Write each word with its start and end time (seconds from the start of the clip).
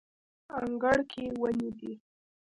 انګړ 0.59 0.97
کې 1.11 1.23
ونې 1.41 1.69
دي 1.79 1.91